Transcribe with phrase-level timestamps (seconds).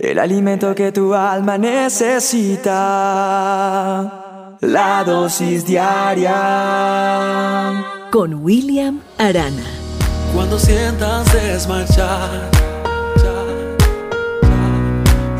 [0.00, 2.68] El alimento que tu alma necesita.
[4.60, 6.34] La dosis diaria.
[8.12, 9.64] Con William Arana.
[10.32, 12.48] Cuando sientas desmayar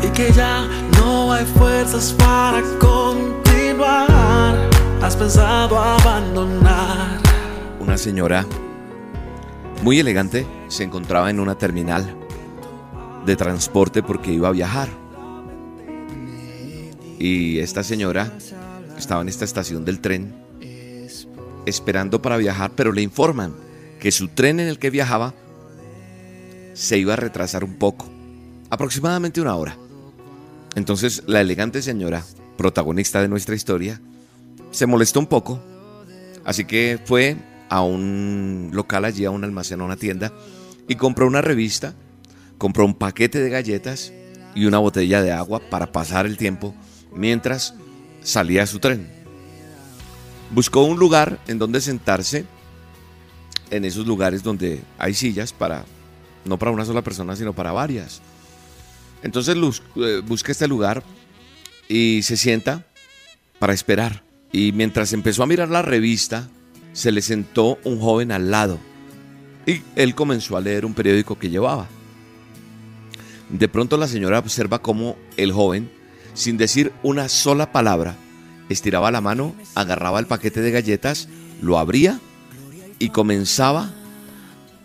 [0.03, 0.67] y que ya
[0.97, 4.57] no hay fuerzas para continuar,
[5.01, 7.17] has pensado abandonar.
[7.79, 8.45] Una señora
[9.83, 12.13] muy elegante se encontraba en una terminal
[13.25, 14.89] de transporte porque iba a viajar.
[17.17, 18.31] Y esta señora
[18.97, 20.33] estaba en esta estación del tren
[21.65, 23.53] esperando para viajar, pero le informan
[23.99, 25.33] que su tren en el que viajaba
[26.73, 28.07] se iba a retrasar un poco,
[28.69, 29.77] aproximadamente una hora.
[30.75, 32.23] Entonces la elegante señora,
[32.57, 33.99] protagonista de nuestra historia,
[34.71, 35.61] se molestó un poco,
[36.45, 37.37] así que fue
[37.69, 40.31] a un local allí, a un almacén, a una tienda,
[40.87, 41.93] y compró una revista
[42.59, 44.13] compró un paquete de galletas
[44.53, 46.75] y una botella de agua para pasar el tiempo
[47.11, 47.73] mientras
[48.21, 49.09] salía su tren.
[50.51, 52.45] Buscó un lugar en donde sentarse,
[53.71, 55.85] en esos lugares donde hay sillas para,
[56.45, 58.21] no para una sola persona, sino para varias.
[59.23, 59.55] Entonces
[59.95, 61.03] eh, busca este lugar
[61.87, 62.85] y se sienta
[63.57, 64.23] para esperar.
[64.51, 66.49] Y mientras empezó a mirar la revista,
[66.93, 68.79] se le sentó un joven al lado
[69.65, 71.87] y él comenzó a leer un periódico que llevaba.
[73.49, 75.91] De pronto la señora observa cómo el joven,
[76.33, 78.15] sin decir una sola palabra,
[78.69, 81.27] estiraba la mano, agarraba el paquete de galletas,
[81.61, 82.19] lo abría
[82.99, 83.91] y comenzaba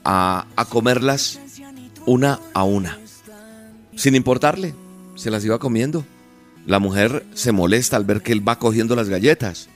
[0.04, 1.40] a, comerlas
[2.06, 2.98] una a una.
[3.96, 4.74] Sin importarle,
[5.14, 6.04] se las iba comiendo.
[6.66, 9.68] La mujer se molesta al ver que él va cogiendo las galletas.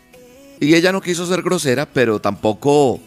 [0.61, 3.01] Y ella no quiso ser grosera, pero tampoco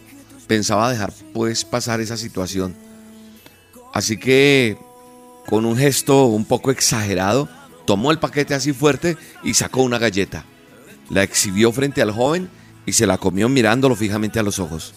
[0.46, 2.74] pensaba dejar pues pasar esa situación.
[3.92, 4.78] Así que
[5.46, 7.48] con un gesto un poco exagerado,
[7.86, 10.44] tomó el paquete así fuerte y sacó una galleta.
[11.10, 12.48] La exhibió frente al joven
[12.86, 14.94] y se la comió mirándolo fijamente a los ojos.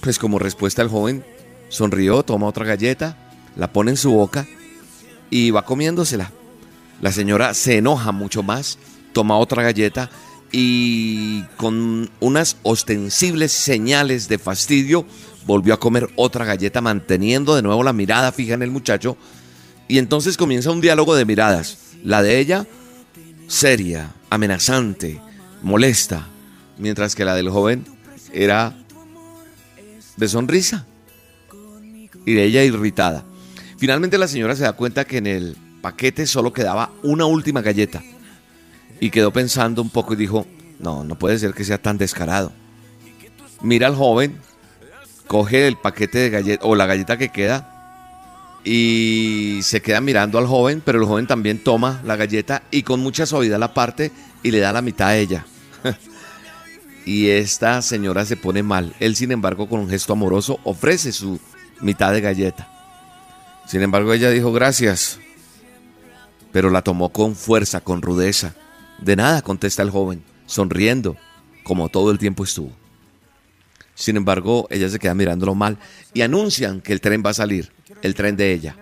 [0.00, 1.24] Pues como respuesta el joven
[1.68, 3.16] sonrió, toma otra galleta,
[3.56, 4.46] la pone en su boca
[5.30, 6.32] y va comiéndosela.
[7.00, 8.78] La señora se enoja mucho más,
[9.12, 10.10] toma otra galleta
[10.52, 15.06] y con unas ostensibles señales de fastidio
[15.46, 19.16] volvió a comer otra galleta manteniendo de nuevo la mirada fija en el muchacho
[19.88, 21.96] y entonces comienza un diálogo de miradas.
[22.04, 22.66] La de ella
[23.48, 25.20] seria, amenazante,
[25.62, 26.28] molesta,
[26.78, 27.84] mientras que la del joven
[28.32, 28.76] era
[30.16, 30.86] de sonrisa
[32.24, 33.24] y de ella irritada.
[33.78, 38.02] Finalmente la señora se da cuenta que en el paquete solo quedaba una última galleta
[39.00, 40.46] y quedó pensando un poco y dijo,
[40.78, 42.52] no, no puede ser que sea tan descarado.
[43.62, 44.38] Mira al joven
[45.30, 50.46] coge el paquete de galletas o la galleta que queda y se queda mirando al
[50.48, 54.10] joven, pero el joven también toma la galleta y con mucha suavidad la parte
[54.42, 55.46] y le da la mitad a ella.
[57.06, 58.92] y esta señora se pone mal.
[58.98, 61.38] Él, sin embargo, con un gesto amoroso, ofrece su
[61.80, 62.68] mitad de galleta.
[63.68, 65.20] Sin embargo, ella dijo gracias,
[66.50, 68.56] pero la tomó con fuerza, con rudeza.
[68.98, 71.16] De nada, contesta el joven, sonriendo,
[71.62, 72.79] como todo el tiempo estuvo.
[74.00, 75.76] Sin embargo, ella se queda mirándolo mal
[76.14, 78.74] y anuncian que el tren va a salir, el tren de ella.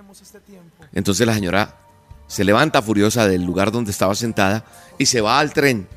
[0.93, 1.75] Entonces la señora
[2.29, 4.65] se levanta furiosa del lugar donde estaba sentada
[4.97, 5.89] y se va al tren.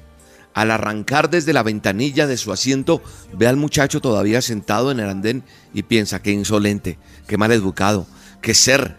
[0.56, 5.08] Al arrancar desde la ventanilla de su asiento, ve al muchacho todavía sentado en el
[5.08, 8.08] andén y piensa, qué insolente, qué mal educado,
[8.42, 8.98] qué ser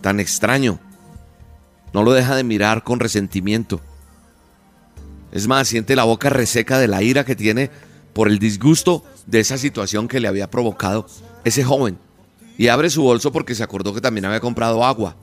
[0.00, 0.80] tan extraño.
[1.92, 3.80] No lo deja de mirar con resentimiento.
[5.30, 7.70] Es más, siente la boca reseca de la ira que tiene
[8.12, 11.06] por el disgusto de esa situación que le había provocado
[11.44, 11.98] ese joven.
[12.58, 15.16] Y abre su bolso porque se acordó que también había comprado agua.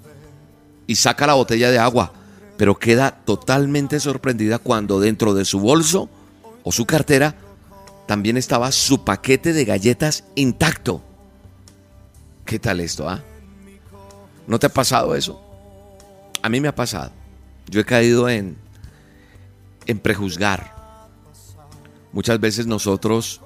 [0.87, 2.13] Y saca la botella de agua,
[2.57, 6.09] pero queda totalmente sorprendida cuando dentro de su bolso
[6.63, 7.35] o su cartera
[8.07, 11.01] también estaba su paquete de galletas intacto.
[12.45, 13.21] ¿Qué tal esto, ah?
[14.47, 15.41] ¿No te ha pasado eso?
[16.41, 17.11] A mí me ha pasado.
[17.69, 18.57] Yo he caído en,
[19.85, 20.73] en prejuzgar,
[22.17, 23.41] Muchas veces nosotros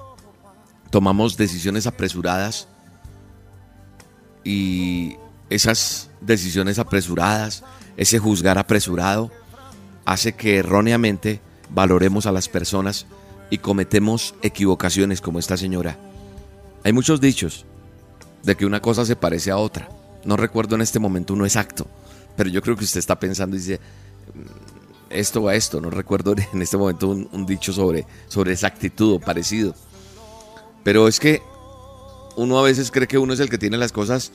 [0.88, 2.68] tomamos decisiones apresuradas
[4.44, 5.16] y
[5.50, 7.64] esas decisiones apresuradas,
[7.98, 9.30] ese juzgar apresurado,
[10.06, 13.04] hace que erróneamente valoremos a las personas
[13.50, 15.98] y cometemos equivocaciones como esta señora.
[16.82, 17.66] Hay muchos dichos
[18.42, 19.90] de que una cosa se parece a otra.
[20.24, 21.88] No recuerdo en este momento uno exacto,
[22.38, 23.80] pero yo creo que usted está pensando y dice,
[25.12, 25.80] esto a esto.
[25.80, 29.74] No recuerdo en este momento un, dicho sobre, sobre esa actitud o parecido.
[30.82, 31.42] Pero es que
[32.36, 34.32] uno a veces cree que uno es el que tiene las cosas.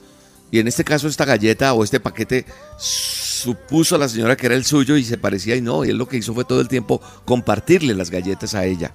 [0.50, 2.46] Y en este caso esta galleta o este paquete
[2.78, 6.08] supuso la señora que era el suyo y se parecía y no, y él lo
[6.08, 8.94] que hizo fue todo el tiempo compartirle las galletas a ella.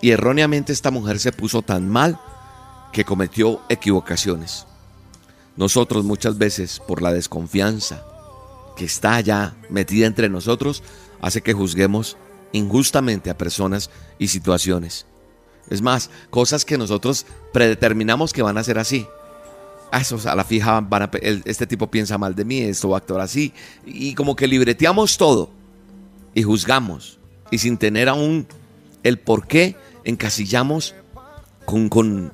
[0.00, 2.18] Y erróneamente esta mujer se puso tan mal
[2.92, 4.66] que cometió equivocaciones.
[5.56, 8.02] Nosotros muchas veces, por la desconfianza
[8.80, 10.82] que está allá metida entre nosotros,
[11.20, 12.16] hace que juzguemos
[12.52, 15.04] injustamente a personas y situaciones.
[15.68, 19.06] Es más, cosas que nosotros predeterminamos que van a ser así.
[19.92, 21.10] Ah, a la fija, van a,
[21.44, 23.52] este tipo piensa mal de mí, esto va a actuar así.
[23.84, 25.50] Y como que libreteamos todo
[26.34, 27.18] y juzgamos.
[27.50, 28.46] Y sin tener aún
[29.02, 30.94] el por qué, encasillamos
[31.66, 32.32] con, con,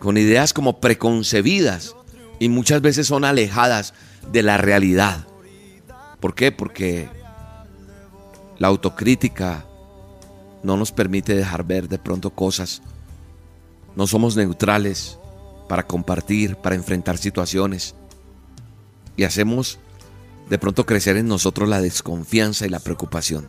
[0.00, 1.94] con ideas como preconcebidas
[2.40, 3.94] y muchas veces son alejadas
[4.32, 5.28] de la realidad.
[6.24, 6.52] ¿Por qué?
[6.52, 7.06] Porque
[8.56, 9.66] la autocrítica
[10.62, 12.80] no nos permite dejar ver de pronto cosas.
[13.94, 15.18] No somos neutrales
[15.68, 17.94] para compartir, para enfrentar situaciones.
[19.18, 19.78] Y hacemos
[20.48, 23.46] de pronto crecer en nosotros la desconfianza y la preocupación.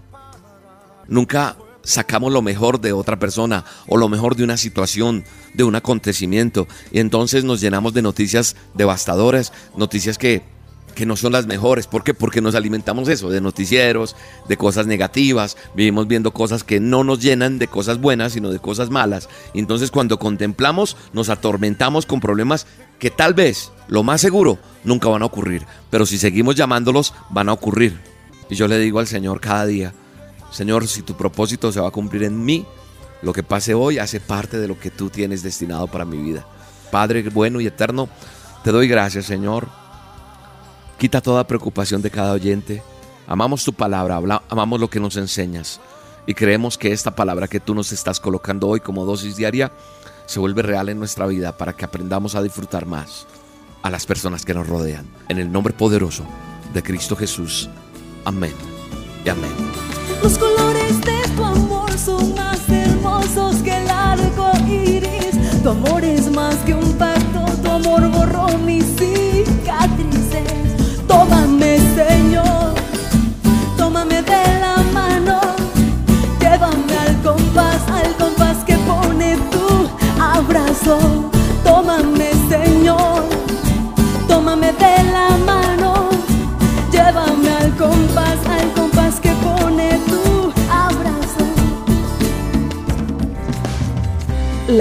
[1.08, 5.24] Nunca sacamos lo mejor de otra persona o lo mejor de una situación,
[5.54, 6.68] de un acontecimiento.
[6.92, 10.44] Y entonces nos llenamos de noticias devastadoras, noticias que,
[10.96, 11.86] que no son las mejores.
[11.86, 12.14] ¿Por qué?
[12.14, 14.16] Porque nos alimentamos eso, de noticieros,
[14.48, 15.58] de cosas negativas.
[15.76, 19.30] Vivimos viendo cosas que no nos llenan de cosas buenas, sino de cosas malas.
[19.54, 22.66] Entonces cuando contemplamos, nos atormentamos con problemas
[22.98, 25.66] que tal vez, lo más seguro, nunca van a ocurrir.
[25.92, 28.00] Pero si seguimos llamándolos, van a ocurrir.
[28.50, 29.94] Y yo le digo al Señor cada día,
[30.52, 32.66] Señor, si tu propósito se va a cumplir en mí,
[33.22, 36.48] lo que pase hoy hace parte de lo que tú tienes destinado para mi vida.
[36.92, 38.08] Padre bueno y eterno,
[38.64, 39.68] te doy gracias, Señor.
[40.98, 42.82] Quita toda preocupación de cada oyente.
[43.28, 45.80] Amamos tu palabra, amamos lo que nos enseñas
[46.28, 49.72] y creemos que esta palabra que tú nos estás colocando hoy como dosis diaria
[50.26, 53.28] se vuelve real en nuestra vida para que aprendamos a disfrutar más
[53.84, 55.06] a las personas que nos rodean.
[55.28, 56.24] En el nombre poderoso
[56.74, 57.70] de Cristo Jesús.
[58.24, 58.54] Amén
[59.24, 59.52] y amén.
[60.24, 65.62] Los colores de tu amor son más hermosos que el arco iris.
[65.62, 68.95] Tu amor es más que un pacto, tu amor borró mis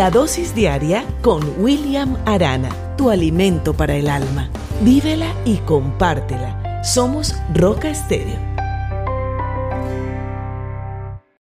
[0.04, 2.68] La dosis diaria con William Arana,
[2.98, 4.50] tu alimento para el alma.
[4.82, 6.82] Vívela y compártela.
[6.84, 8.36] Somos Roca Estéreo.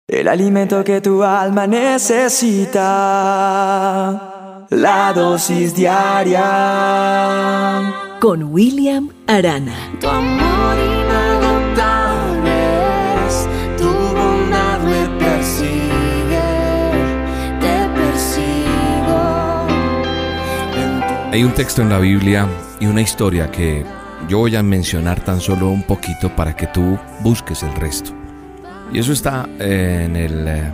[0.07, 2.77] El alimento que tu alma necesita.
[4.71, 6.39] La dosis diaria.
[8.21, 9.75] Con William Arana.
[10.01, 11.02] Tu amor
[21.33, 22.47] Hay un texto en la Biblia
[22.79, 23.87] y una historia que
[24.29, 28.13] yo voy a mencionar tan solo un poquito para que tú busques el resto.
[28.93, 30.71] Y eso está eh, en el eh,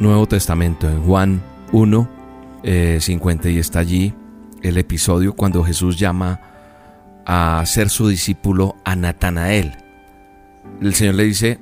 [0.00, 1.42] Nuevo Testamento, en Juan
[1.72, 2.08] 1,
[2.62, 4.12] eh, 50, y está allí
[4.60, 6.42] el episodio cuando Jesús llama
[7.24, 9.72] a ser su discípulo a Natanael.
[10.82, 11.58] El Señor le dice,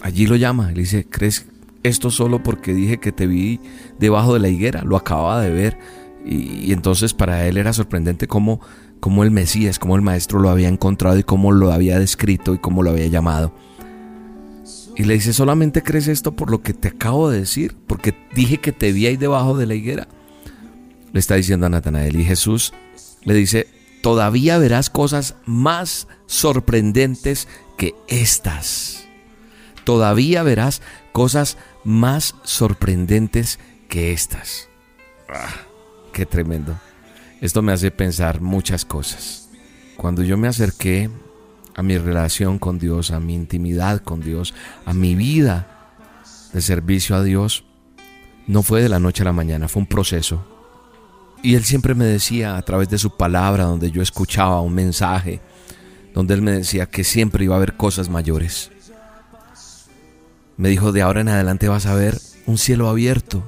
[0.00, 1.46] allí lo llama, le dice, ¿crees
[1.82, 3.60] esto solo porque dije que te vi
[3.98, 4.82] debajo de la higuera?
[4.82, 6.03] Lo acababa de ver.
[6.24, 8.60] Y, entonces para él era sorprendente cómo,
[9.00, 12.58] cómo el Mesías, cómo el Maestro lo había encontrado y cómo lo había descrito y
[12.58, 13.54] cómo lo había llamado.
[14.96, 17.76] Y le dice, ¿solamente crees esto por lo que te acabo de decir?
[17.86, 20.08] Porque dije que te vi ahí debajo de la higuera.
[21.12, 22.16] Le está diciendo a Natanael.
[22.20, 22.72] Y Jesús
[23.24, 23.66] le dice,
[24.02, 29.04] todavía verás cosas más sorprendentes que estas.
[29.84, 30.80] Todavía verás
[31.12, 34.68] cosas más sorprendentes que estas.
[35.28, 35.54] Ah,
[36.14, 36.78] qué tremendo.
[37.42, 39.50] Esto me hace pensar muchas cosas.
[39.98, 41.10] Cuando yo me acerqué
[41.74, 44.54] a mi relación con Dios, a mi intimidad con Dios,
[44.86, 45.92] a mi vida
[46.54, 47.64] de servicio a Dios,
[48.46, 50.42] no fue de la noche a la mañana, fue un proceso.
[51.42, 55.40] Y Él siempre me decía a través de su palabra, donde yo escuchaba un mensaje,
[56.14, 58.70] donde Él me decía que siempre iba a haber cosas mayores.
[60.56, 63.42] Me dijo, de ahora en adelante vas a ver un cielo abierto.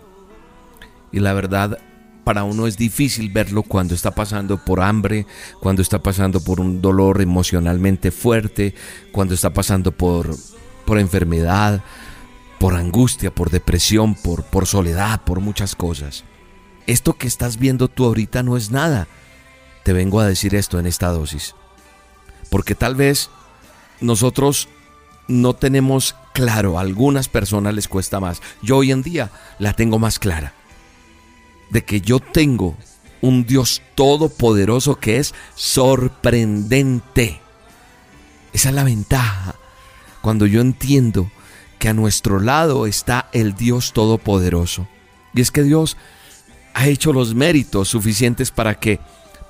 [1.13, 1.79] Y la verdad,
[2.26, 5.28] para uno es difícil verlo cuando está pasando por hambre,
[5.61, 8.75] cuando está pasando por un dolor emocionalmente fuerte,
[9.12, 10.37] cuando está pasando por,
[10.85, 11.85] por enfermedad,
[12.59, 16.25] por angustia, por depresión, por, por soledad, por muchas cosas.
[16.88, 19.06] Esto que estás viendo tú ahorita no es nada.
[19.85, 21.54] Te vengo a decir esto en esta dosis.
[22.50, 23.30] Porque tal vez
[24.00, 24.68] nosotros
[25.28, 28.42] no tenemos claro, a algunas personas les cuesta más.
[28.62, 29.30] Yo hoy en día
[29.61, 30.54] la tengo más clara.
[31.71, 32.77] De que yo tengo
[33.21, 37.41] un Dios todopoderoso que es sorprendente.
[38.53, 39.57] Esa es la ventaja.
[40.23, 41.31] Cuando yo entiendo
[41.79, 44.89] que a nuestro lado está el Dios todopoderoso.
[45.35, 45.97] Y es que Dios
[46.75, 49.01] ha hecho los méritos suficientes para que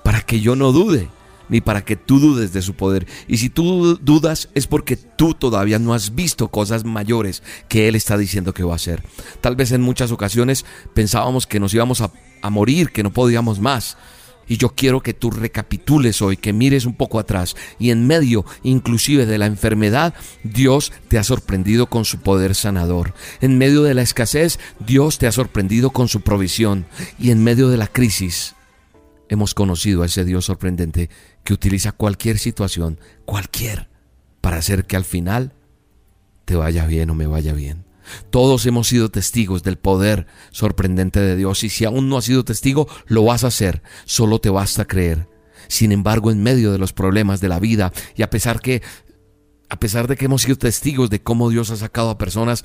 [0.03, 1.09] para que yo no dude
[1.49, 3.07] ni para que tú dudes de su poder.
[3.29, 7.95] Y si tú dudas es porque tú todavía no has visto cosas mayores que Él
[7.95, 9.03] está diciendo que va a hacer.
[9.41, 12.11] Tal vez en muchas ocasiones pensábamos que nos íbamos a,
[12.43, 13.97] a morir, que no podíamos más.
[14.49, 18.45] Y yo quiero que tú recapitules hoy, que mires un poco atrás y en medio
[18.62, 23.15] inclusive de la enfermedad, Dios te ha sorprendido con su poder sanador.
[23.41, 26.87] En medio de la escasez, Dios te ha sorprendido con su provisión.
[27.19, 28.55] Y en medio de la crisis,
[29.28, 31.11] hemos conocido a ese Dios sorprendente
[31.45, 33.88] que utiliza cualquier situación, cualquier,
[34.40, 35.52] para hacer que al final
[36.45, 37.85] te vaya bien o me vaya bien.
[38.30, 42.45] Todos hemos sido testigos del poder sorprendente de Dios y si aún no has sido
[42.45, 45.28] testigo, lo vas a hacer, solo te basta creer.
[45.68, 48.83] Sin embargo, en medio de los problemas de la vida y a pesar que
[49.68, 52.64] a pesar de que hemos sido testigos de cómo Dios ha sacado a personas,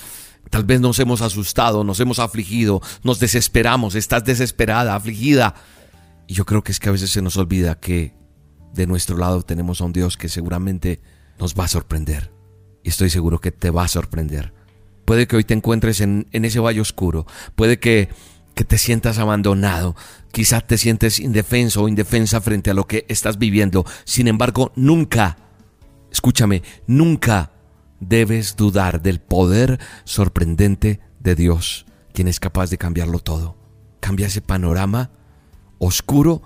[0.51, 5.55] tal vez nos hemos asustado, nos hemos afligido, nos desesperamos, estás desesperada, afligida.
[6.31, 8.13] Y yo creo que es que a veces se nos olvida que
[8.73, 11.01] de nuestro lado tenemos a un Dios que seguramente
[11.37, 12.31] nos va a sorprender.
[12.83, 14.53] Y estoy seguro que te va a sorprender.
[15.03, 17.25] Puede que hoy te encuentres en, ese valle oscuro.
[17.55, 18.07] Puede que,
[18.55, 19.97] que te sientas abandonado.
[20.31, 23.85] Quizás te sientes indefenso o indefensa frente a lo que estás viviendo.
[24.05, 25.35] Sin embargo, nunca,
[26.13, 27.51] escúchame, nunca
[27.99, 33.57] debes dudar del poder sorprendente de Dios, quien es capaz de cambiarlo todo.
[33.99, 35.11] Cambia ese panorama
[35.81, 36.41] oscuro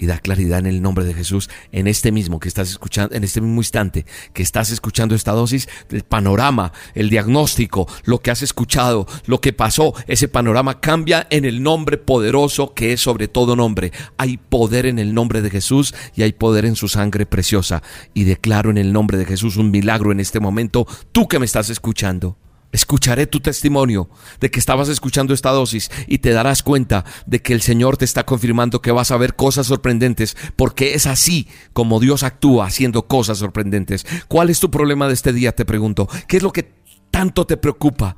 [0.00, 3.22] y da claridad en el nombre de Jesús en este mismo que estás escuchando, en
[3.22, 8.42] este mismo instante que estás escuchando esta dosis, el panorama, el diagnóstico, lo que has
[8.42, 13.56] escuchado, lo que pasó, ese panorama cambia en el nombre poderoso que es sobre todo
[13.56, 13.92] nombre.
[14.16, 17.82] Hay poder en el nombre de Jesús y hay poder en su sangre preciosa.
[18.14, 21.44] Y declaro en el nombre de Jesús un milagro en este momento, tú que me
[21.44, 22.38] estás escuchando.
[22.72, 24.08] Escucharé tu testimonio
[24.38, 28.04] de que estabas escuchando esta dosis y te darás cuenta de que el Señor te
[28.04, 33.08] está confirmando que vas a ver cosas sorprendentes porque es así como Dios actúa haciendo
[33.08, 34.06] cosas sorprendentes.
[34.28, 35.52] ¿Cuál es tu problema de este día?
[35.52, 36.08] Te pregunto.
[36.28, 36.72] ¿Qué es lo que
[37.10, 38.16] tanto te preocupa?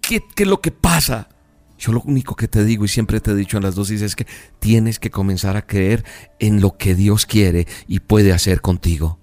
[0.00, 1.30] ¿Qué, es lo que pasa?
[1.78, 4.14] Yo lo único que te digo y siempre te he dicho en las dosis es
[4.16, 4.26] que
[4.58, 6.04] tienes que comenzar a creer
[6.38, 9.18] en lo que Dios quiere y puede hacer contigo.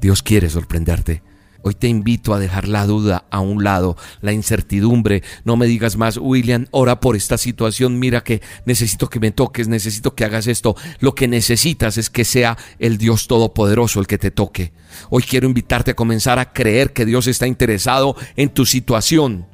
[0.00, 1.22] Dios quiere sorprenderte.
[1.68, 5.22] Hoy te invito a dejar la duda a un lado, la incertidumbre.
[5.44, 7.98] No me digas más, William, ora por esta situación.
[7.98, 10.76] Mira que necesito que me toques, necesito que hagas esto.
[11.00, 14.72] Lo que necesitas es que sea el Dios Todopoderoso el que te toque.
[15.10, 19.44] Hoy quiero invitarte a comenzar a creer que Dios está interesado en tu situación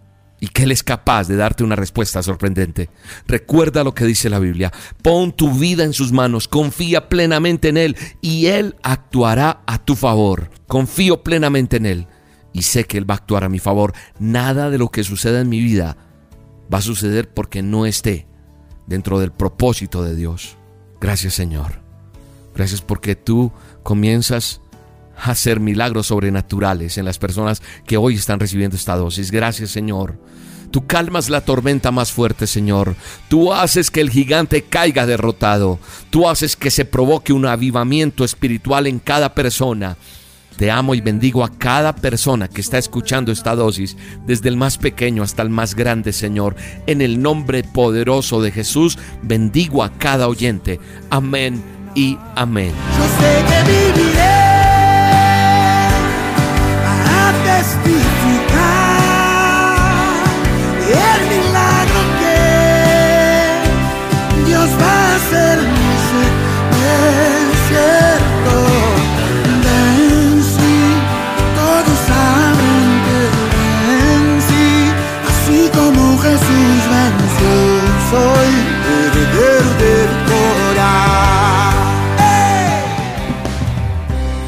[0.44, 2.90] y que Él es capaz de darte una respuesta sorprendente.
[3.26, 4.70] Recuerda lo que dice la Biblia.
[5.00, 9.96] Pon tu vida en sus manos, confía plenamente en Él y Él actuará a tu
[9.96, 10.50] favor.
[10.66, 12.06] Confío plenamente en Él
[12.52, 13.94] y sé que Él va a actuar a mi favor.
[14.18, 15.96] Nada de lo que suceda en mi vida
[16.72, 18.26] va a suceder porque no esté
[18.86, 20.58] dentro del propósito de Dios.
[21.00, 21.80] Gracias Señor.
[22.54, 23.50] Gracias porque tú
[23.82, 24.60] comienzas
[25.16, 29.30] hacer milagros sobrenaturales en las personas que hoy están recibiendo esta dosis.
[29.30, 30.18] Gracias Señor.
[30.71, 32.97] Tú calmas la tormenta más fuerte, Señor.
[33.28, 35.78] Tú haces que el gigante caiga derrotado.
[36.11, 39.97] Tú haces que se provoque un avivamiento espiritual en cada persona.
[40.56, 44.78] Te amo y bendigo a cada persona que está escuchando esta dosis, desde el más
[44.78, 46.56] pequeño hasta el más grande, Señor.
[46.87, 50.80] En el nombre poderoso de Jesús, bendigo a cada oyente.
[51.11, 51.62] Amén
[51.94, 52.73] y amén.
[57.46, 58.03] El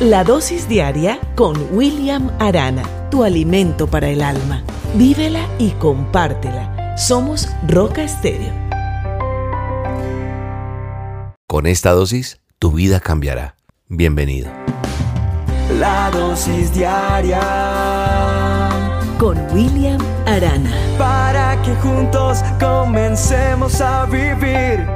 [0.07, 4.63] La dosis diaria con William Arana, tu alimento para el alma.
[4.95, 6.97] Vívela y compártela.
[6.97, 8.53] Somos Roca Estéreo.
[11.49, 13.57] Con esta dosis, tu vida cambiará.
[13.89, 14.49] Bienvenido.
[15.77, 17.41] La dosis diaria
[19.19, 20.71] con William Arana.
[20.99, 24.87] Para que juntos comencemos a vivir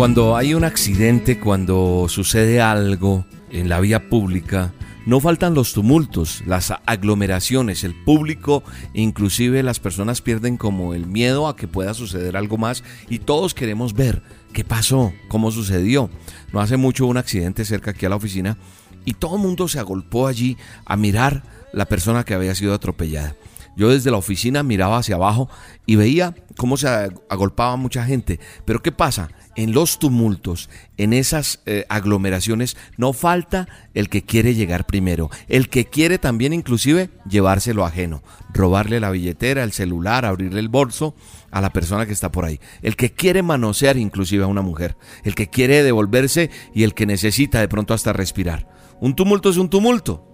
[0.00, 4.72] Cuando hay un accidente, cuando sucede algo en la vía pública,
[5.04, 8.64] no faltan los tumultos, las aglomeraciones, el público,
[8.94, 13.52] inclusive las personas pierden como el miedo a que pueda suceder algo más y todos
[13.52, 14.22] queremos ver
[14.54, 16.08] qué pasó, cómo sucedió.
[16.50, 18.56] No hace mucho un accidente cerca aquí a la oficina
[19.04, 21.42] y todo el mundo se agolpó allí a mirar
[21.74, 23.36] la persona que había sido atropellada.
[23.76, 25.48] Yo desde la oficina miraba hacia abajo
[25.86, 28.40] y veía cómo se agolpaba mucha gente.
[28.64, 29.30] Pero ¿qué pasa?
[29.56, 35.68] En los tumultos, en esas eh, aglomeraciones, no falta el que quiere llegar primero, el
[35.68, 38.22] que quiere también inclusive llevárselo ajeno,
[38.52, 41.14] robarle la billetera, el celular, abrirle el bolso
[41.50, 44.96] a la persona que está por ahí, el que quiere manosear inclusive a una mujer,
[45.24, 48.68] el que quiere devolverse y el que necesita de pronto hasta respirar.
[49.00, 50.29] Un tumulto es un tumulto.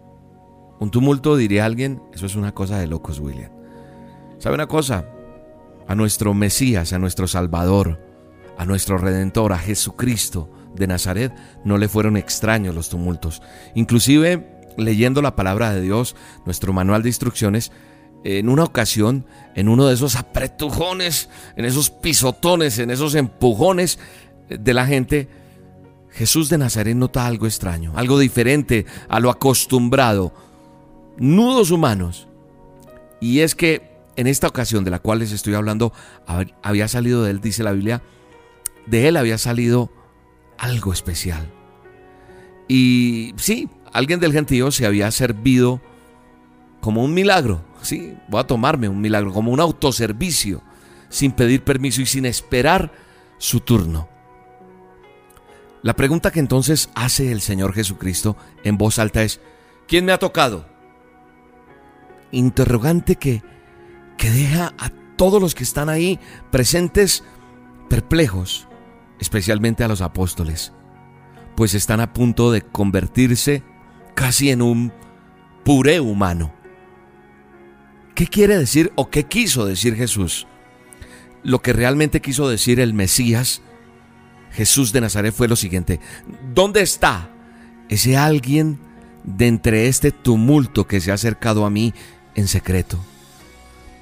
[0.79, 3.51] Un tumulto, diría alguien, eso es una cosa de locos, William.
[4.39, 5.07] ¿Sabe una cosa?
[5.89, 8.01] A nuestro Mesías, a nuestro Salvador,
[8.59, 11.33] a nuestro Redentor, a Jesucristo de Nazaret,
[11.65, 13.43] no le fueron extraños los tumultos.
[13.75, 17.73] Inclusive, leyendo la palabra de Dios, nuestro manual de instrucciones,
[18.25, 23.99] en una ocasión, en uno de esos apretujones, en esos pisotones, en esos empujones
[24.49, 25.29] de la gente,
[26.11, 30.33] Jesús de Nazaret nota algo extraño, algo diferente a lo acostumbrado
[31.19, 32.29] nudos humanos.
[33.21, 35.93] Y es que en esta ocasión de la cual les estoy hablando,
[36.63, 38.03] había salido de él, dice la Biblia,
[38.87, 39.91] de él había salido
[40.59, 41.53] algo especial.
[42.69, 45.81] Y sí, alguien del gentío se había servido
[46.81, 50.63] como un milagro, sí, voy a tomarme un milagro, como un autoservicio,
[51.09, 52.93] sin pedir permiso y sin esperar
[53.39, 54.09] su turno.
[55.83, 59.41] La pregunta que entonces hace el Señor Jesucristo en voz alta es,
[59.87, 60.67] ¿quién me ha tocado?
[62.31, 63.43] Interrogante que,
[64.17, 66.19] que deja a todos los que están ahí
[66.51, 67.25] presentes
[67.89, 68.69] perplejos,
[69.19, 70.73] especialmente a los apóstoles,
[71.55, 73.63] pues están a punto de convertirse
[74.15, 74.93] casi en un
[75.65, 76.53] puré humano.
[78.15, 80.47] ¿Qué quiere decir o qué quiso decir Jesús?
[81.43, 83.63] Lo que realmente quiso decir el Mesías,
[84.53, 86.01] Jesús de Nazaret, fue lo siguiente.
[86.55, 87.31] ¿Dónde está
[87.89, 88.79] ese alguien
[89.25, 91.93] de entre este tumulto que se ha acercado a mí
[92.37, 92.99] en secreto,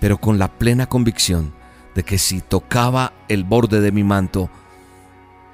[0.01, 1.55] pero con la plena convicción
[1.95, 4.51] de que si tocaba el borde de mi manto,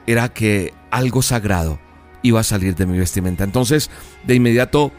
[0.07, 1.79] era que algo sagrado
[2.23, 3.45] iba a salir de mi vestimenta.
[3.45, 3.90] Entonces,
[4.25, 4.90] de inmediato,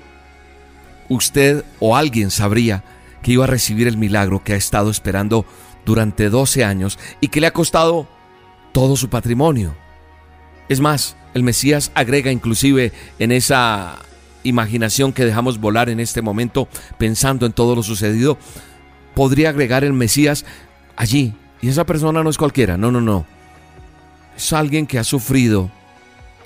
[1.10, 2.84] usted o alguien sabría
[3.22, 5.46] que iba a recibir el milagro que ha estado esperando
[5.86, 8.08] durante 12 años y que le ha costado
[8.72, 9.76] todo su patrimonio.
[10.70, 14.00] Es más, el Mesías agrega inclusive en esa
[14.44, 18.38] imaginación que dejamos volar en este momento pensando en todo lo sucedido,
[19.14, 20.46] podría agregar el Mesías
[20.96, 21.34] allí.
[21.62, 23.26] Y esa persona no es cualquiera, no, no, no.
[24.36, 25.70] Es alguien que ha sufrido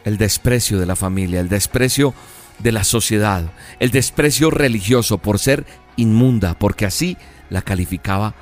[0.03, 2.13] el desprecio de la familia, el desprecio
[2.59, 7.17] de la sociedad, el desprecio religioso por ser inmunda, porque así
[7.49, 8.35] la calificaba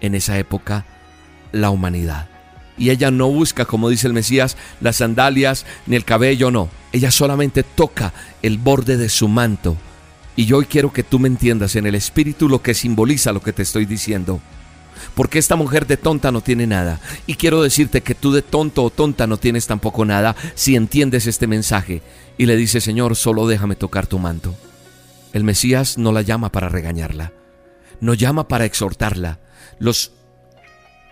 [0.00, 0.84] en esa época
[1.52, 2.28] la humanidad.
[2.80, 6.70] Y ella no busca, como dice el Mesías, las sandalias ni el cabello, no.
[6.92, 9.76] Ella solamente toca el borde de su manto.
[10.34, 13.42] Y yo hoy quiero que tú me entiendas en el espíritu lo que simboliza lo
[13.42, 14.40] que te estoy diciendo.
[15.14, 17.00] Porque esta mujer de tonta no tiene nada.
[17.26, 21.26] Y quiero decirte que tú de tonto o tonta no tienes tampoco nada si entiendes
[21.26, 22.00] este mensaje.
[22.38, 24.54] Y le dice, Señor, solo déjame tocar tu manto.
[25.34, 27.34] El Mesías no la llama para regañarla.
[28.00, 29.38] No llama para exhortarla.
[29.78, 30.12] Los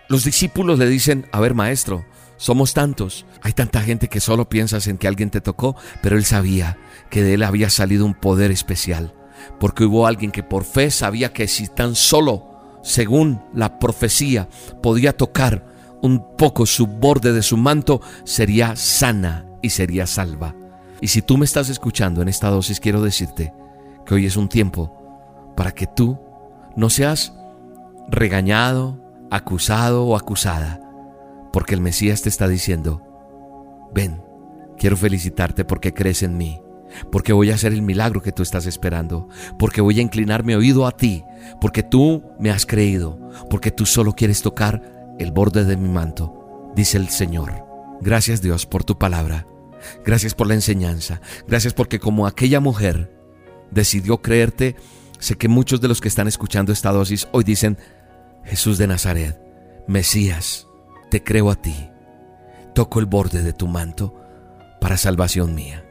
[0.09, 2.03] los discípulos le dicen, a ver maestro,
[2.35, 6.25] somos tantos, hay tanta gente que solo piensas en que alguien te tocó, pero él
[6.25, 6.77] sabía
[7.11, 9.13] que de él había salido un poder especial,
[9.59, 14.49] porque hubo alguien que por fe sabía que si tan solo, según la profecía,
[14.81, 15.67] podía tocar
[16.01, 20.55] un poco su borde de su manto, sería sana y sería salva.
[21.01, 23.53] Y si tú me estás escuchando en esta dosis, quiero decirte
[24.07, 26.17] que hoy es un tiempo para que tú
[26.75, 27.33] no seas
[28.09, 30.79] regañado, acusado o acusada,
[31.51, 33.01] porque el Mesías te está diciendo,
[33.93, 34.21] ven,
[34.77, 36.61] quiero felicitarte porque crees en mí,
[37.11, 40.53] porque voy a hacer el milagro que tú estás esperando, porque voy a inclinar mi
[40.53, 41.23] oído a ti,
[41.61, 46.71] porque tú me has creído, porque tú solo quieres tocar el borde de mi manto,
[46.75, 47.65] dice el Señor.
[48.01, 49.45] Gracias Dios por tu palabra,
[50.05, 53.11] gracias por la enseñanza, gracias porque como aquella mujer
[53.71, 54.75] decidió creerte,
[55.19, 57.77] sé que muchos de los que están escuchando esta dosis hoy dicen,
[58.43, 59.39] Jesús de Nazaret,
[59.87, 60.67] Mesías,
[61.09, 61.89] te creo a ti.
[62.73, 64.15] Toco el borde de tu manto
[64.79, 65.85] para salvación mía.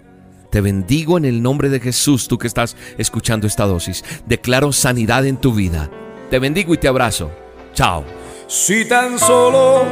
[0.51, 4.05] Te bendigo en el nombre de Jesús, tú que estás escuchando esta dosis.
[4.27, 5.91] Declaro sanidad en tu vida.
[6.31, 7.31] Te bendigo y te abrazo.
[7.75, 8.05] Chao.
[8.47, 9.85] Si tan solo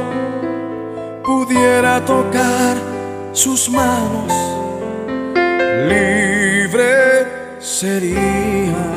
[1.23, 2.75] pudiera tocar
[3.33, 4.33] sus manos,
[5.87, 8.96] libre sería.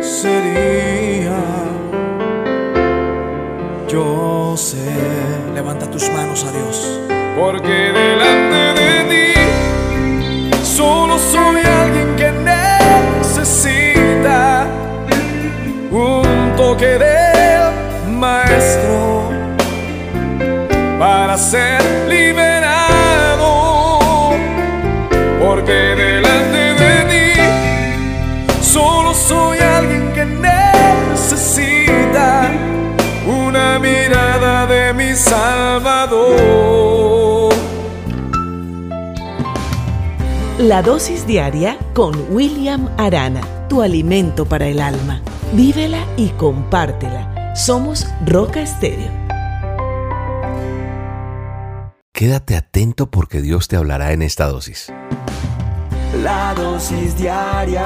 [0.00, 1.36] sería.
[3.88, 4.76] Yo sé,
[5.54, 7.00] levanta tus manos a Dios,
[7.38, 9.34] porque delante de ti
[10.62, 12.30] solo soy alguien que
[13.22, 14.66] necesita
[15.90, 17.72] un toque del
[18.06, 19.30] maestro
[20.98, 21.79] para ser
[35.10, 36.30] mi Salvador.
[40.58, 45.22] La dosis diaria con William Arana, tu alimento para el alma.
[45.52, 47.54] Vívela y compártela.
[47.56, 49.10] Somos Roca Estéreo.
[52.12, 54.92] Quédate atento porque Dios te hablará en esta dosis.
[56.22, 57.84] La dosis diaria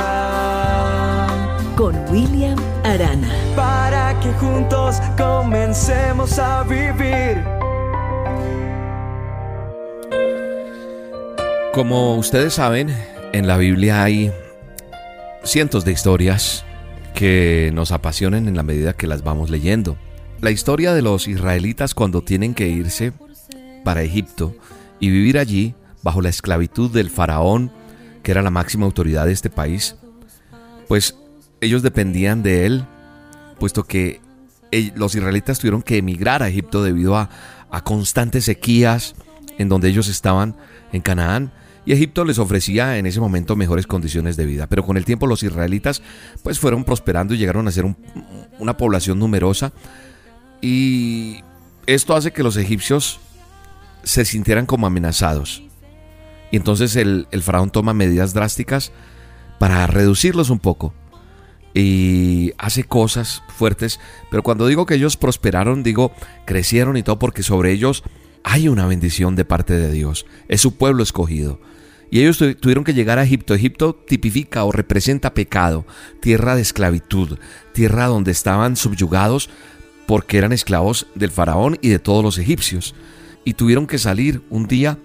[1.76, 2.58] Con William
[2.94, 3.28] Arana.
[3.56, 7.42] para que juntos comencemos a vivir.
[11.72, 12.94] Como ustedes saben,
[13.32, 14.32] en la Biblia hay
[15.42, 16.64] cientos de historias
[17.14, 19.96] que nos apasionan en la medida que las vamos leyendo.
[20.40, 23.12] La historia de los israelitas cuando tienen que irse
[23.82, 24.54] para Egipto
[25.00, 27.72] y vivir allí bajo la esclavitud del faraón,
[28.22, 29.96] que era la máxima autoridad de este país,
[30.86, 31.16] pues
[31.60, 32.84] ellos dependían de él,
[33.58, 34.20] puesto que
[34.96, 37.30] los israelitas tuvieron que emigrar a Egipto debido a,
[37.84, 39.14] constantes sequías
[39.58, 40.56] en donde ellos estaban
[40.92, 41.52] en Canaán.
[41.86, 44.68] Y Egipto les ofrecía en ese momento mejores condiciones de vida.
[44.68, 46.02] Pero con el tiempo los israelitas
[46.42, 47.96] pues fueron prosperando y llegaron a ser un-
[48.58, 49.72] una población numerosa.
[50.60, 51.42] Y
[51.86, 53.20] esto hace que los egipcios
[54.02, 55.62] se sintieran como amenazados.
[56.50, 58.92] Y entonces el faraón toma medidas drásticas
[59.58, 60.94] para reducirlos un poco.
[61.74, 63.98] Y hace cosas fuertes.
[64.30, 66.12] Pero cuando digo que ellos prosperaron, digo
[66.46, 68.04] crecieron y todo porque sobre ellos
[68.44, 70.24] hay una bendición de parte de Dios.
[70.48, 71.60] Es su pueblo escogido.
[72.10, 73.54] Y ellos tu- tuvieron que llegar a Egipto.
[73.54, 75.84] Egipto tipifica o representa pecado,
[76.20, 77.38] tierra de esclavitud,
[77.72, 79.50] tierra donde estaban subyugados
[80.06, 82.94] porque eran esclavos del faraón y de todos los egipcios.
[83.44, 84.98] Y tuvieron que salir un día,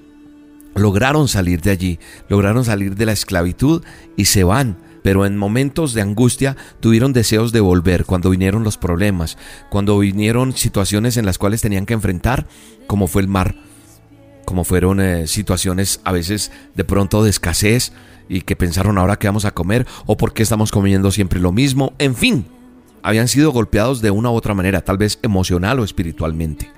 [0.75, 3.83] lograron salir de allí, lograron salir de la esclavitud
[4.15, 4.77] y se van.
[5.03, 9.37] Pero en momentos de angustia tuvieron deseos de volver cuando vinieron los problemas,
[9.69, 12.47] cuando vinieron situaciones en las cuales tenían que enfrentar,
[12.87, 13.55] como fue el mar,
[14.45, 17.93] como fueron eh, situaciones a veces de pronto de escasez
[18.27, 21.51] y que pensaron ahora qué vamos a comer o por qué estamos comiendo siempre lo
[21.51, 22.45] mismo, en fin,
[23.03, 26.71] habían sido golpeados de una u otra manera, tal vez emocional o espiritualmente.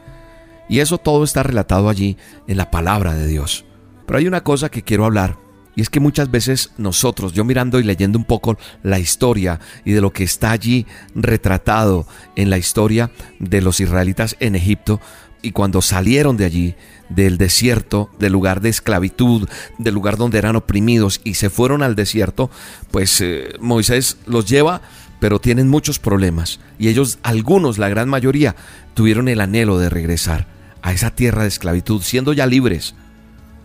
[0.69, 3.65] Y eso todo está relatado allí en la palabra de Dios.
[4.05, 5.37] Pero hay una cosa que quiero hablar,
[5.75, 9.91] y es que muchas veces nosotros, yo mirando y leyendo un poco la historia y
[9.91, 12.05] de lo que está allí retratado
[12.35, 14.99] en la historia de los israelitas en Egipto,
[15.41, 16.75] y cuando salieron de allí,
[17.09, 21.95] del desierto, del lugar de esclavitud, del lugar donde eran oprimidos y se fueron al
[21.95, 22.51] desierto,
[22.91, 24.81] pues eh, Moisés los lleva,
[25.19, 26.59] pero tienen muchos problemas.
[26.77, 28.55] Y ellos, algunos, la gran mayoría,
[28.93, 30.47] tuvieron el anhelo de regresar
[30.81, 32.95] a esa tierra de esclavitud, siendo ya libres.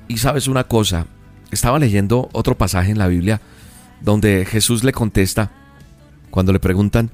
[0.09, 1.07] Y sabes una cosa,
[1.50, 3.40] estaba leyendo otro pasaje en la Biblia
[4.00, 5.50] donde Jesús le contesta
[6.30, 7.11] cuando le preguntan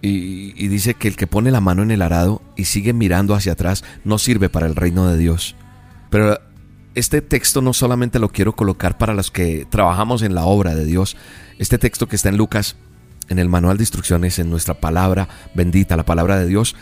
[0.00, 3.52] y, dice que el que pone la mano en el arado y sigue mirando hacia
[3.52, 5.56] atrás no sirve para el reino de Dios.
[6.10, 6.38] Pero
[6.94, 10.84] este texto no solamente lo quiero colocar para los que trabajamos en la obra de
[10.84, 11.16] Dios,
[11.58, 12.76] este texto que está en Lucas,
[13.30, 16.76] en el manual de instrucciones, en nuestra palabra bendita, la palabra de Dios,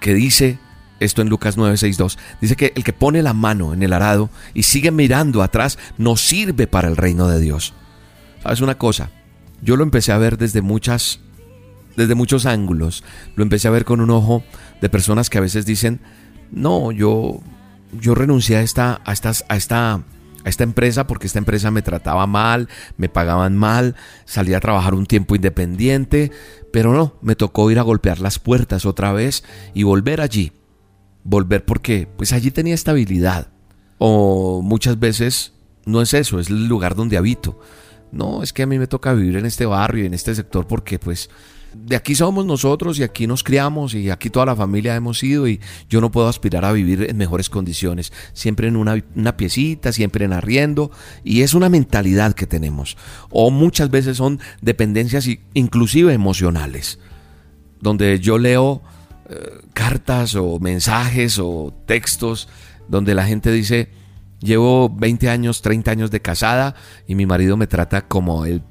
[0.00, 0.58] que dice
[1.00, 4.62] esto en Lucas 9:62, dice que el que pone la mano en el arado y
[4.62, 7.74] sigue mirando atrás no sirve para el reino de Dios.
[8.42, 9.10] ¿Sabes una cosa?
[9.62, 11.20] Yo lo empecé a ver desde muchas
[11.96, 13.02] desde muchos ángulos.
[13.34, 14.44] Lo empecé a ver con un ojo
[14.80, 16.00] de personas que a veces dicen,
[16.50, 17.40] "No, yo
[18.00, 20.02] yo renuncié a esta a estas a esta
[20.44, 24.94] a esta empresa porque esta empresa me trataba mal, me pagaban mal, salí a trabajar
[24.94, 26.30] un tiempo independiente,
[26.72, 30.52] pero no, me tocó ir a golpear las puertas otra vez y volver allí.
[31.24, 33.48] Volver porque pues allí tenía estabilidad.
[33.98, 35.52] O muchas veces
[35.84, 37.60] no es eso, es el lugar donde habito.
[38.12, 40.66] No, es que a mí me toca vivir en este barrio y en este sector
[40.66, 41.30] porque pues
[41.74, 45.46] de aquí somos nosotros y aquí nos criamos y aquí toda la familia hemos ido
[45.46, 49.92] y yo no puedo aspirar a vivir en mejores condiciones, siempre en una, una, piecita,
[49.92, 50.90] siempre en arriendo
[51.22, 52.96] y es una mentalidad que tenemos
[53.30, 56.98] o muchas veces son dependencias inclusive emocionales,
[57.80, 58.82] donde yo leo
[59.30, 62.48] eh, cartas o mensajes o textos
[62.88, 63.90] donde la gente dice,
[64.40, 66.74] llevo 20 años, 30 años de casada
[67.06, 68.62] y mi marido me trata como el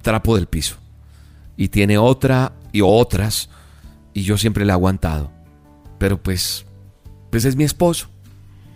[0.00, 0.76] trapo del piso
[1.56, 3.50] y tiene otra y otras
[4.14, 5.30] y yo siempre le he aguantado.
[5.98, 6.64] Pero pues,
[7.30, 8.08] pues es mi esposo.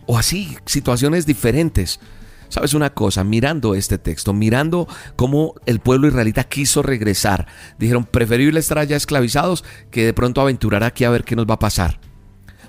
[0.05, 2.01] O así, situaciones diferentes.
[2.51, 3.23] ¿Sabes una cosa?
[3.23, 7.47] Mirando este texto, mirando cómo el pueblo israelita quiso regresar,
[7.79, 11.55] dijeron, preferible estar allá esclavizados que de pronto aventurar aquí a ver qué nos va
[11.55, 12.01] a pasar.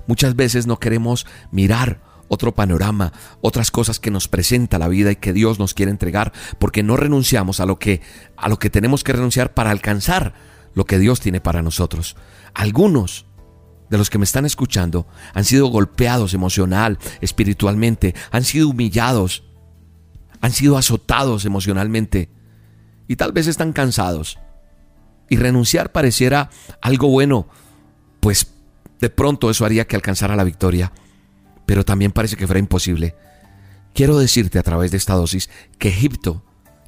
[0.06, 5.16] Muchas veces no queremos mirar otro panorama, otras cosas que nos presenta la vida y
[5.16, 8.02] que Dios nos quiere entregar, porque no renunciamos a lo que
[8.38, 10.34] a lo que tenemos que renunciar para alcanzar
[10.74, 12.16] lo que Dios tiene para nosotros.
[12.54, 13.26] Algunos
[13.90, 19.44] de los que me están escuchando han sido golpeados emocional, espiritualmente, han sido humillados,
[20.42, 22.30] han sido azotados emocionalmente
[23.08, 24.40] y tal vez están cansados.
[25.30, 26.50] Y renunciar pareciera
[26.82, 27.48] algo bueno,
[28.20, 28.54] pues
[29.00, 30.92] de pronto eso haría que alcanzara la victoria
[31.72, 33.16] pero también parece que fuera imposible.
[33.94, 35.50] Quiero decirte a través de esta dosis
[35.80, 36.44] que Egipto,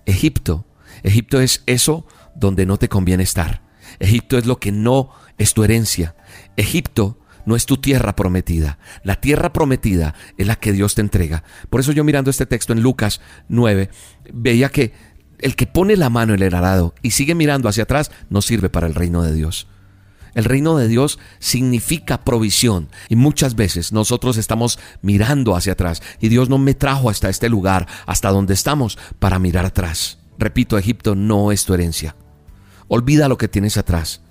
[0.06, 0.66] Egipto,
[1.04, 3.62] Egipto es eso donde no te conviene estar.
[4.00, 6.18] Egipto es lo que no es tu herencia.
[6.58, 8.79] Egipto no es tu tierra prometida.
[9.03, 11.43] La tierra prometida es la que Dios te entrega.
[11.69, 13.89] Por eso yo mirando este texto en Lucas 9,
[14.34, 14.93] veía que
[15.39, 18.69] el que pone la mano en el arado y sigue mirando hacia atrás no sirve
[18.69, 19.67] para el reino de Dios.
[20.34, 26.29] El reino de Dios significa provisión y muchas veces nosotros estamos mirando hacia atrás y
[26.29, 30.17] Dios no me trajo hasta este lugar, hasta donde estamos, para mirar atrás.
[30.39, 32.15] Repito, Egipto no es tu herencia.
[32.88, 34.21] Olvida lo que tienes atrás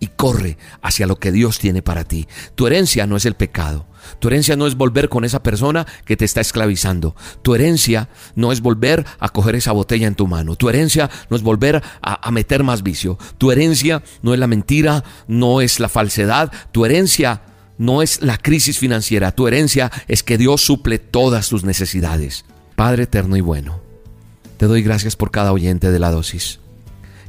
[0.00, 2.26] y corre hacia lo que Dios tiene para ti.
[2.54, 3.86] Tu herencia no es el pecado.
[4.18, 7.14] Tu herencia no es volver con esa persona que te está esclavizando.
[7.42, 10.56] Tu herencia no es volver a coger esa botella en tu mano.
[10.56, 13.18] Tu herencia no es volver a, a, meter más vicio.
[13.38, 16.50] Tu herencia no es la mentira, no es la falsedad.
[16.72, 17.42] Tu herencia
[17.78, 19.32] no es la crisis financiera.
[19.32, 22.46] Tu herencia es que Dios suple todas tus necesidades.
[22.74, 23.80] Padre eterno y bueno,
[24.56, 26.60] te doy gracias por cada oyente de la dosis.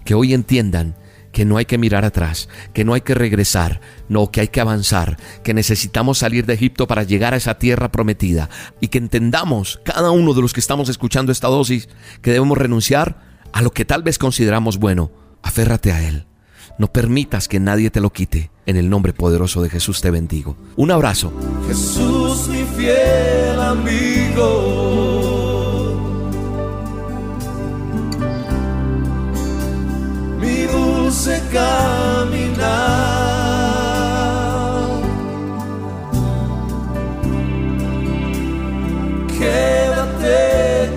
[0.05, 0.95] Que hoy entiendan
[1.31, 4.61] que no hay que mirar atrás, que no hay que regresar, no, que hay que
[4.61, 9.79] avanzar, que necesitamos salir de Egipto para llegar a esa tierra prometida y que entendamos,
[9.83, 11.89] cada uno de los que estamos escuchando esta dosis,
[12.21, 13.21] que debemos renunciar
[13.53, 15.11] a lo que tal vez consideramos bueno.
[15.43, 16.25] Aférrate a Él.
[16.77, 18.51] No permitas que nadie te lo quite.
[18.65, 20.55] En el nombre poderoso de Jesús te bendigo.
[20.75, 21.33] Un abrazo.
[21.67, 25.30] Jesús mi fiel amigo
[31.51, 32.61] caminar.
[39.37, 40.39] Quédate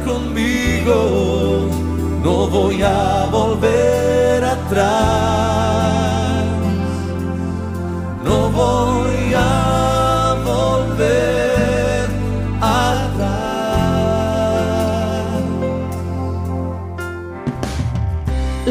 [0.05, 1.69] conmigo,
[2.23, 4.04] no voy a volver